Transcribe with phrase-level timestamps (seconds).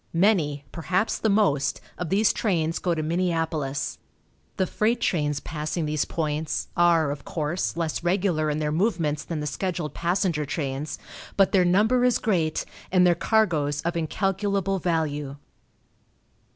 [0.17, 3.99] Many perhaps the most of these trains go to Minneapolis.
[4.57, 9.41] The freight trains passing these points are, of course, less regular in their movements than
[9.41, 10.97] the scheduled passenger trains,
[11.37, 15.35] but their number is great, and their cargoes of incalculable value.